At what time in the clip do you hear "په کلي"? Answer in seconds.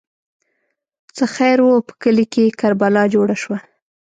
1.87-2.25